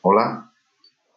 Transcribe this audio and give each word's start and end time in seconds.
Hola, 0.00 0.52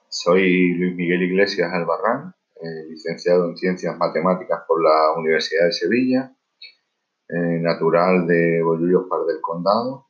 soy 0.09 0.73
Luis 0.73 0.95
Miguel 0.95 1.21
Iglesias 1.21 1.71
Albarrán, 1.71 2.33
eh, 2.55 2.89
licenciado 2.89 3.47
en 3.47 3.55
Ciencias 3.55 3.95
Matemáticas 3.95 4.61
por 4.67 4.81
la 4.81 5.13
Universidad 5.19 5.65
de 5.65 5.71
Sevilla, 5.71 6.35
eh, 7.29 7.59
natural 7.61 8.25
de 8.25 8.63
Bollullos 8.63 9.05
Par 9.07 9.19
del 9.27 9.39
Condado, 9.39 10.07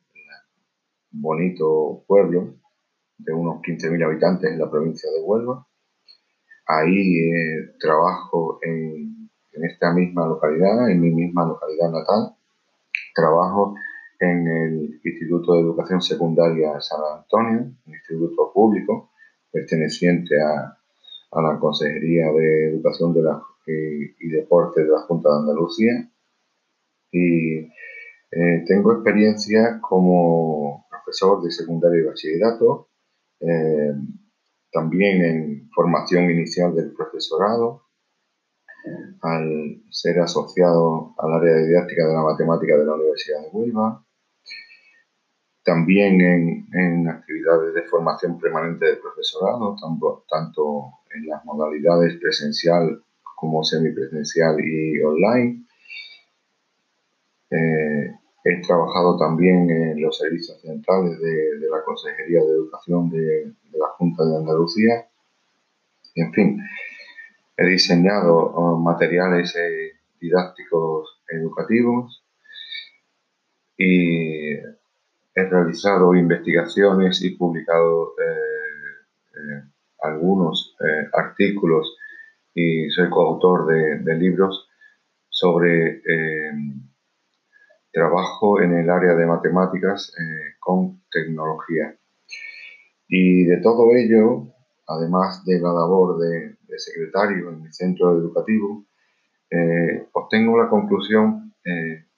un 1.12 1.20
bonito 1.20 2.02
pueblo 2.06 2.54
de 3.18 3.34
unos 3.34 3.60
15.000 3.60 4.06
habitantes 4.06 4.50
en 4.50 4.58
la 4.58 4.70
provincia 4.70 5.10
de 5.10 5.20
Huelva. 5.20 5.66
Ahí 6.66 7.18
eh, 7.18 7.74
trabajo 7.78 8.58
en, 8.62 9.28
en 9.52 9.64
esta 9.66 9.92
misma 9.92 10.26
localidad, 10.26 10.88
en 10.88 10.98
mi 10.98 11.10
misma 11.10 11.44
localidad 11.44 11.90
natal. 11.90 12.36
Trabajo 13.14 13.74
en 14.22 14.46
el 14.46 15.00
Instituto 15.02 15.54
de 15.54 15.62
Educación 15.62 16.00
Secundaria 16.00 16.80
San 16.80 17.00
Antonio, 17.18 17.74
un 17.86 17.92
instituto 17.92 18.52
público 18.54 19.10
perteneciente 19.50 20.40
a, 20.40 20.78
la 21.42 21.58
Consejería 21.58 22.30
de 22.30 22.68
Educación 22.68 23.12
de 23.14 23.22
la, 23.22 23.42
y, 23.66 24.28
Deporte 24.28 24.84
de 24.84 24.90
la 24.90 25.00
Junta 25.00 25.28
de 25.28 25.36
Andalucía. 25.36 26.08
Y 27.10 27.58
eh, 27.58 28.64
tengo 28.66 28.92
experiencia 28.92 29.80
como 29.80 30.86
profesor 30.88 31.42
de 31.42 31.50
secundaria 31.50 32.02
y 32.02 32.06
bachillerato, 32.06 32.90
eh, 33.40 33.92
también 34.70 35.24
en 35.24 35.70
formación 35.74 36.30
inicial 36.30 36.76
del 36.76 36.92
profesorado, 36.92 37.82
al 39.22 39.82
ser 39.90 40.20
asociado 40.20 41.14
al 41.18 41.32
área 41.34 41.56
didáctica 41.56 42.06
de 42.06 42.14
la 42.14 42.22
matemática 42.22 42.76
de 42.76 42.84
la 42.84 42.94
Universidad 42.94 43.42
de 43.42 43.48
Huelva, 43.52 44.04
también 45.64 46.20
en, 46.72 47.08
actividades 47.08 47.74
de 47.74 47.82
formación 47.82 48.38
permanente 48.38 48.86
del 48.86 48.98
profesorado, 48.98 49.76
tanto, 49.80 50.24
tanto 50.28 50.84
en 51.14 51.28
las 51.28 51.44
modalidades 51.44 52.16
presencial 52.20 53.02
como 53.36 53.62
semipresencial 53.62 54.56
y 54.60 55.00
online. 55.02 55.64
Eh, 57.50 58.12
he 58.44 58.60
trabajado 58.62 59.16
también 59.18 59.70
en 59.70 60.02
los 60.02 60.18
servicios 60.18 60.60
centrales 60.60 61.20
de, 61.20 61.68
la 61.70 61.84
Consejería 61.84 62.40
de 62.40 62.50
Educación 62.50 63.10
de, 63.10 63.52
la 63.72 63.88
Junta 63.98 64.24
de 64.24 64.36
Andalucía. 64.36 65.06
En 66.14 66.32
fin, 66.32 66.60
he 67.56 67.66
diseñado 67.66 68.50
uh, 68.50 68.78
materiales 68.78 69.54
eh, 69.56 69.92
didácticos 70.20 71.22
educativos 71.28 72.24
y 73.76 74.56
he 75.34 75.44
realizado 75.44 76.14
investigaciones 76.14 77.22
y 77.22 77.30
publicado 77.36 78.14
eh, 78.18 79.34
eh, 79.34 79.62
algunos 80.02 80.76
eh, 80.80 81.08
artículos 81.12 81.96
y 82.54 82.90
soy 82.90 83.08
coautor 83.08 83.66
de, 83.66 84.14
libros 84.14 84.68
sobre 85.30 86.02
trabajo 87.90 88.60
en 88.60 88.74
el 88.74 88.90
área 88.90 89.14
de 89.14 89.24
matemáticas 89.24 90.14
con 90.60 91.02
tecnología. 91.10 91.96
Y 93.08 93.44
de 93.44 93.56
todo 93.62 93.90
ello, 93.94 94.48
además 94.86 95.44
de 95.46 95.60
la 95.60 95.72
labor 95.72 96.18
de, 96.18 96.56
secretario 96.76 97.50
en 97.50 97.64
el 97.64 97.72
centro 97.72 98.12
educativo, 98.12 98.84
obtengo 100.12 100.62
la 100.62 100.68
conclusión, 100.68 101.54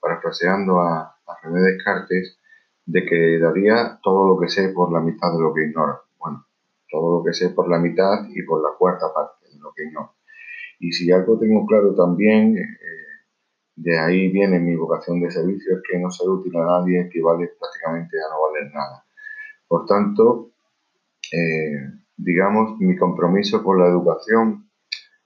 parafraseando 0.01 0.81
a, 0.81 1.01
a 1.01 1.39
René 1.43 1.61
Descartes, 1.61 2.37
de 2.85 3.05
que 3.05 3.39
daría 3.39 3.99
todo 4.03 4.27
lo 4.27 4.39
que 4.39 4.49
sé 4.49 4.69
por 4.69 4.91
la 4.91 4.99
mitad 4.99 5.31
de 5.33 5.41
lo 5.41 5.53
que 5.53 5.63
ignoro. 5.65 6.01
Bueno, 6.19 6.45
todo 6.89 7.17
lo 7.17 7.23
que 7.23 7.33
sé 7.33 7.49
por 7.49 7.69
la 7.69 7.79
mitad 7.79 8.27
y 8.29 8.43
por 8.43 8.61
la 8.61 8.77
cuarta 8.77 9.13
parte 9.13 9.47
de 9.51 9.59
lo 9.59 9.73
que 9.73 9.85
ignoro. 9.85 10.15
Y 10.79 10.91
si 10.91 11.11
algo 11.11 11.39
tengo 11.39 11.65
claro 11.65 11.95
también, 11.95 12.57
eh, 12.57 13.05
de 13.75 13.99
ahí 13.99 14.31
viene 14.31 14.59
mi 14.59 14.75
vocación 14.75 15.19
de 15.19 15.31
servicio, 15.31 15.77
es 15.77 15.83
que 15.89 15.99
no 15.99 16.09
ser 16.09 16.29
útil 16.29 16.55
a 16.57 16.65
nadie 16.65 17.01
equivale 17.01 17.51
prácticamente 17.59 18.17
a 18.17 18.33
no 18.33 18.41
valer 18.41 18.73
nada. 18.73 19.05
Por 19.67 19.85
tanto, 19.85 20.51
eh, 21.31 21.91
digamos, 22.15 22.79
mi 22.79 22.95
compromiso 22.95 23.63
con 23.63 23.79
la 23.79 23.87
educación 23.87 24.69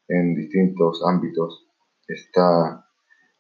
en 0.08 0.36
distintos 0.36 1.04
ámbitos 1.08 1.68
está 2.08 2.86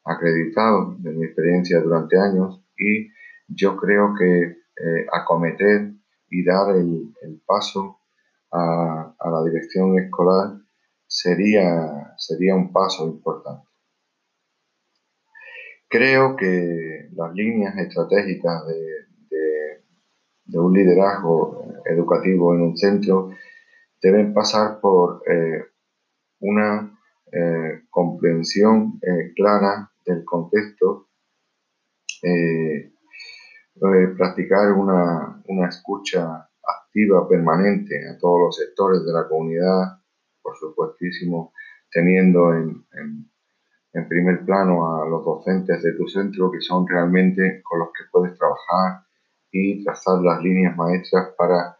acreditado 0.05 0.95
de 0.99 1.11
mi 1.11 1.25
experiencia 1.25 1.79
durante 1.81 2.19
años 2.19 2.61
y 2.77 3.09
yo 3.49 3.75
creo 3.77 4.13
que 4.17 4.41
eh, 4.43 5.05
acometer 5.11 5.91
y 6.29 6.43
dar 6.43 6.75
el, 6.75 7.13
paso 7.45 7.99
a, 8.51 9.15
la 9.19 9.43
dirección 9.43 9.97
escolar 9.97 10.59
sería, 11.07 12.13
sería 12.17 12.55
un 12.55 12.71
paso 12.71 13.07
importante. 13.07 13.67
Creo 15.87 16.35
que 16.35 17.09
las 17.13 17.33
líneas 17.33 17.75
estratégicas 17.77 18.65
de, 18.67 19.09
un 20.51 20.73
liderazgo 20.73 21.63
educativo 21.85 22.55
en 22.55 22.61
un 22.61 22.75
centro 22.77 23.29
deben 24.01 24.33
pasar 24.33 24.79
por 24.79 25.21
eh, 25.29 25.63
una 26.39 26.99
eh, 27.31 27.83
comprensión 27.89 28.99
clara 29.35 29.91
del 30.05 30.25
contexto 30.25 31.09
eh, 33.81 34.07
practicar 34.17 34.73
una, 34.73 35.41
escucha 35.67 36.49
activa, 36.61 37.27
permanente 37.27 37.95
a 38.09 38.17
todos 38.17 38.39
los 38.39 38.55
sectores 38.55 39.05
de 39.05 39.13
la 39.13 39.27
comunidad, 39.27 39.99
por 40.41 40.57
supuestísimo, 40.57 41.53
teniendo 41.91 42.53
en, 42.53 42.85
primer 44.07 44.45
plano 44.45 44.95
a 44.95 45.07
los 45.07 45.23
docentes 45.23 45.83
de 45.83 45.93
tu 45.93 46.07
centro, 46.07 46.51
que 46.51 46.61
son 46.61 46.87
realmente 46.87 47.61
con 47.63 47.79
los 47.79 47.89
que 47.89 48.05
puedes 48.11 48.37
trabajar 48.37 49.05
y 49.51 49.83
trazar 49.83 50.21
las 50.21 50.41
líneas 50.41 50.75
maestras 50.75 51.33
para 51.37 51.77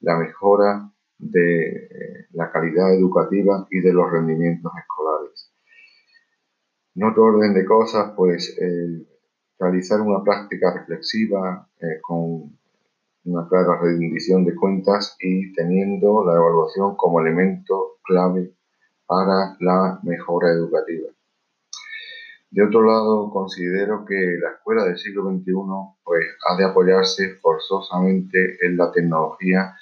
la 0.00 0.18
mejora 0.18 0.90
de 1.18 1.68
eh, 1.68 2.26
la 2.32 2.50
calidad 2.50 2.92
educativa 2.94 3.66
y 3.70 3.80
de 3.80 3.92
los 3.92 4.10
rendimientos 4.10 4.72
escolares. 4.78 5.52
En 6.94 7.04
otro 7.04 7.24
orden 7.24 7.54
de 7.54 7.64
cosas, 7.64 8.12
pues 8.16 8.58
eh, 8.60 9.06
realizar 9.60 10.00
una 10.00 10.24
práctica 10.24 10.72
reflexiva 10.74 11.68
eh, 11.78 12.00
con 12.00 12.58
una 13.24 13.46
clara 13.46 13.78
rendición 13.80 14.44
de 14.46 14.56
cuentas 14.56 15.16
y 15.20 15.52
teniendo 15.52 16.24
la 16.24 16.34
evaluación 16.34 16.96
como 16.96 17.20
elemento 17.20 17.98
clave 18.02 18.54
para 19.06 19.56
la 19.60 20.00
mejora 20.02 20.50
educativa. 20.50 21.08
De 22.50 22.64
otro 22.64 22.82
lado, 22.82 23.30
considero 23.30 24.04
que 24.04 24.38
la 24.42 24.52
escuela 24.52 24.84
del 24.84 24.96
siglo 24.96 25.30
XXI 25.30 25.52
pues, 26.02 26.24
ha 26.48 26.56
de 26.56 26.64
apoyarse 26.64 27.36
forzosamente 27.36 28.56
en 28.62 28.76
la 28.76 28.90
tecnología 28.90 29.76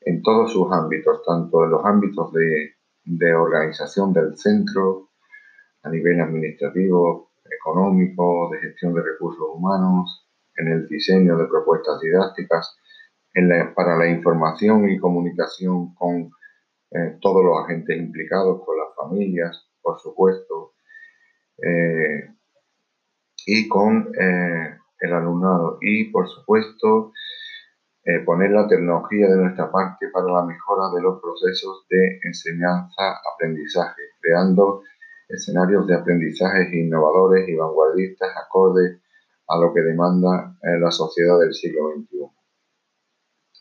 en 0.00 0.20
todos 0.20 0.52
sus 0.52 0.70
ámbitos, 0.72 1.22
tanto 1.24 1.64
en 1.64 1.70
los 1.70 1.84
ámbitos 1.84 2.32
de, 2.32 2.74
de 3.04 3.34
organización 3.34 4.12
del 4.12 4.36
centro, 4.36 5.10
a 5.84 5.90
nivel 5.90 6.20
administrativo, 6.20 7.31
económico, 7.58 8.50
de 8.52 8.58
gestión 8.60 8.94
de 8.94 9.02
recursos 9.02 9.46
humanos, 9.54 10.28
en 10.56 10.68
el 10.68 10.88
diseño 10.88 11.36
de 11.36 11.46
propuestas 11.46 12.00
didácticas, 12.00 12.76
para 13.74 13.96
la 13.96 14.08
información 14.08 14.88
y 14.90 14.98
comunicación 14.98 15.94
con 15.94 16.30
eh, 16.90 17.16
todos 17.20 17.42
los 17.42 17.64
agentes 17.64 17.96
implicados, 17.96 18.62
con 18.64 18.76
las 18.76 18.94
familias, 18.94 19.66
por 19.80 19.98
supuesto, 19.98 20.74
eh, 21.56 22.28
y 23.46 23.68
con 23.68 24.12
eh, 24.20 24.76
el 25.00 25.12
alumnado. 25.12 25.78
Y, 25.80 26.10
por 26.10 26.28
supuesto, 26.28 27.12
poner 28.26 28.50
la 28.50 28.66
tecnología 28.66 29.28
de 29.28 29.36
nuestra 29.36 29.70
parte 29.70 30.08
para 30.08 30.26
la 30.26 30.44
mejora 30.44 30.90
de 30.92 31.02
los 31.02 31.20
procesos 31.22 31.86
de 31.88 32.18
enseñanza-aprendizaje, 32.24 34.02
creando 34.20 34.82
escenarios 35.32 35.86
de 35.86 35.94
aprendizajes 35.94 36.72
innovadores 36.72 37.48
y 37.48 37.54
vanguardistas 37.54 38.28
acordes 38.36 39.00
a 39.48 39.58
lo 39.58 39.72
que 39.72 39.80
demanda 39.80 40.56
eh, 40.62 40.78
la 40.78 40.90
sociedad 40.90 41.38
del 41.40 41.54
siglo 41.54 41.90
XXI. 41.96 42.18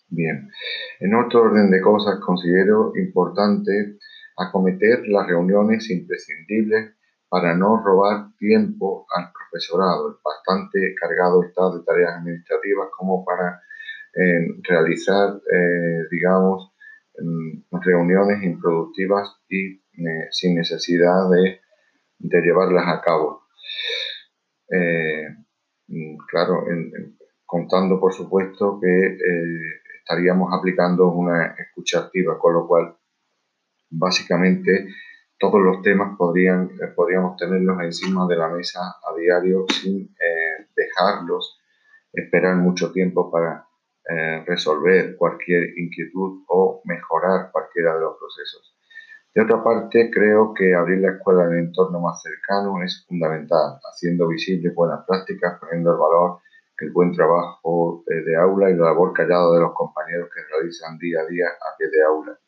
Bien, 0.09 0.49
en 0.99 1.15
otro 1.15 1.43
orden 1.43 1.71
de 1.71 1.81
cosas 1.81 2.19
considero 2.19 2.91
importante 2.95 3.97
acometer 4.37 5.07
las 5.07 5.27
reuniones 5.27 5.89
imprescindibles 5.89 6.95
para 7.29 7.55
no 7.55 7.81
robar 7.81 8.35
tiempo 8.37 9.05
al 9.15 9.31
profesorado. 9.31 10.19
Bastante 10.23 10.95
cargado 10.99 11.43
está 11.43 11.71
de 11.71 11.83
tareas 11.85 12.17
administrativas 12.17 12.89
como 12.97 13.23
para 13.23 13.61
eh, 14.13 14.47
realizar, 14.63 15.41
eh, 15.49 16.07
digamos, 16.11 16.73
mm, 17.17 17.79
reuniones 17.81 18.43
improductivas 18.43 19.29
y 19.49 19.81
sin 20.31 20.55
necesidad 20.55 21.29
de 21.29 21.60
de 22.21 22.41
llevarlas 22.41 22.87
a 22.87 23.01
cabo. 23.01 23.43
Eh, 24.69 25.27
claro, 26.29 26.63
contando 27.45 27.99
por 27.99 28.13
supuesto 28.13 28.79
que 28.81 28.87
eh, 28.87 29.81
estaríamos 29.99 30.53
aplicando 30.53 31.07
una 31.11 31.55
escucha 31.57 31.99
activa, 31.99 32.37
con 32.39 32.53
lo 32.53 32.67
cual 32.67 32.95
básicamente 33.89 34.87
todos 35.37 35.59
los 35.61 35.81
temas 35.81 36.15
podrían, 36.17 36.69
eh, 36.81 36.87
podríamos 36.95 37.35
tenerlos 37.35 37.81
encima 37.81 38.27
de 38.27 38.35
la 38.37 38.47
mesa 38.49 38.79
a 38.81 39.15
diario 39.19 39.65
sin 39.69 40.15
dejarlos 40.75 41.59
esperar 42.13 42.55
mucho 42.55 42.91
tiempo 42.91 43.31
para 43.31 43.67
resolver 44.45 45.15
cualquier 45.15 45.77
inquietud 45.77 46.43
o 46.47 46.81
mejorar 46.85 47.51
cualquiera 47.51 47.95
de 47.95 48.01
los 48.01 48.17
procesos. 48.17 48.75
De 49.33 49.41
otra 49.41 49.63
parte, 49.63 50.11
creo 50.13 50.53
que 50.53 50.75
abrir 50.75 50.99
la 50.99 51.13
escuela 51.13 51.45
en 51.45 51.51
el 51.53 51.59
entorno 51.67 52.01
más 52.01 52.21
cercano 52.21 52.83
es 52.83 53.05
fundamental, 53.07 53.79
haciendo 53.83 54.27
visibles 54.27 54.75
buenas 54.75 55.05
prácticas, 55.07 55.59
poniendo 55.59 55.91
el 55.91 55.97
valor 55.97 56.39
el 56.81 56.91
buen 56.91 57.11
trabajo 57.11 58.03
de 58.07 58.35
aula 58.35 58.69
y 58.69 58.75
la 58.75 58.85
labor 58.85 59.13
callada 59.13 59.53
de 59.53 59.61
los 59.61 59.73
compañeros 59.73 60.29
que 60.33 60.41
realizan 60.51 60.97
día 60.97 61.21
a 61.21 61.25
día 61.27 61.45
a 61.47 61.77
pie 61.77 61.87
de 61.89 62.03
aula. 62.03 62.39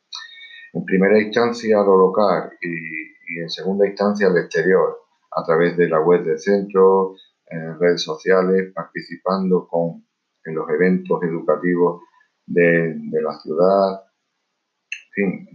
En 0.74 0.85
primera 0.85 1.21
instancia 1.21 1.77
lo 1.77 1.97
local 1.97 2.51
y, 2.62 3.39
en 3.39 3.50
segunda 3.50 3.88
instancia 3.88 4.27
al 4.27 4.38
exterior, 4.38 4.97
a 5.31 5.44
través 5.44 5.77
de 5.77 5.88
la 5.88 6.01
web 6.01 6.24
del 6.24 6.39
centro, 6.39 7.15
en 7.45 7.80
redes 7.80 8.01
sociales, 8.01 8.71
participando 8.74 9.68
con, 9.68 10.03
en 10.45 10.56
los 10.56 10.68
eventos 10.69 11.21
educativos 11.24 12.01
de, 12.45 12.95
la 13.21 13.39
ciudad, 13.39 14.01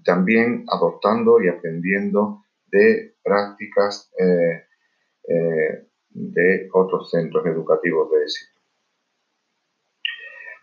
también 0.04 0.64
adoptando 0.68 1.40
y 1.42 1.48
aprendiendo 1.48 2.44
de 2.70 3.16
prácticas 3.22 4.10
eh, 4.18 4.64
eh, 5.28 5.88
de 6.10 6.68
otros 6.72 7.10
centros 7.10 7.44
educativos 7.46 8.10
de 8.10 8.22
éxito. 8.22 8.58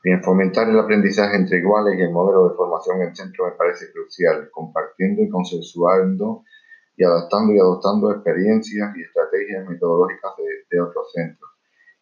Bien, 0.04 0.22
fomentar 0.22 0.70
el 0.70 0.78
aprendizaje 0.78 1.36
entre 1.36 1.58
iguales 1.58 1.98
y 1.98 2.04
el 2.04 2.12
modelo 2.12 2.50
de 2.50 2.56
formación 2.56 3.02
en 3.02 3.16
centro 3.16 3.46
me 3.46 3.54
parece 3.54 3.92
crucial, 3.92 4.50
compartiendo 4.52 5.24
y 5.24 5.30
consensuando 5.30 6.44
y 6.96 7.04
adaptando 7.04 7.54
y 7.54 7.60
adoptando 7.60 8.12
experiencias 8.12 8.96
y 8.96 9.02
estrategias 9.02 9.68
metodológicas 9.68 10.32
de, 10.70 10.80
otros 10.80 11.12
centros. 11.12 11.50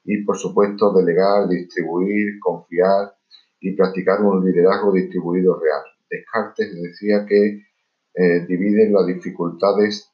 Y, 0.04 0.24
por 0.26 0.38
supuesto, 0.38 0.92
delegar, 0.92 1.48
distribuir, 1.48 2.40
confiar 2.42 3.16
y 3.62 3.74
practicar 3.74 4.22
un 4.22 4.44
liderazgo 4.46 4.92
distribuido 4.92 5.58
real. 5.60 5.84
Descartes 6.14 6.76
decía 6.76 7.26
que 7.26 7.64
eh, 8.16 8.46
divide 8.48 8.90
las 8.92 9.08
dificultades 9.08 10.12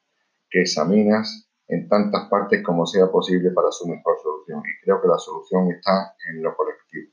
que 0.49 0.61
examinas 0.61 1.49
en 1.67 1.87
tantas 1.87 2.29
partes 2.29 2.63
como 2.63 2.85
sea 2.85 3.11
posible 3.11 3.51
para 3.51 3.71
su 3.71 3.87
mejor 3.87 4.15
solución. 4.23 4.61
Y 4.65 4.83
creo 4.83 5.01
que 5.01 5.07
la 5.07 5.17
solución 5.17 5.69
está 5.71 6.15
en 6.29 6.41
lo 6.41 6.55
colectivo. 6.55 7.11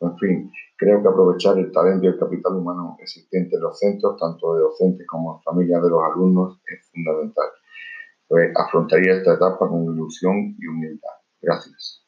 En 0.00 0.18
fin, 0.18 0.52
creo 0.76 1.00
que 1.00 1.08
aprovechar 1.08 1.58
el 1.58 1.72
talento 1.72 2.04
y 2.04 2.08
el 2.08 2.18
capital 2.18 2.56
humano 2.56 2.96
existente 3.00 3.56
en 3.56 3.62
los 3.62 3.78
centros, 3.78 4.18
tanto 4.20 4.54
de 4.54 4.62
docentes 4.62 5.06
como 5.06 5.36
de 5.36 5.42
familias 5.44 5.82
de 5.82 5.90
los 5.90 6.02
alumnos, 6.02 6.60
es 6.66 6.90
fundamental. 6.90 7.48
Pues 8.28 8.50
afrontaría 8.56 9.14
esta 9.14 9.34
etapa 9.34 9.68
con 9.68 9.84
ilusión 9.84 10.56
y 10.58 10.66
humildad. 10.66 11.16
Gracias. 11.40 12.01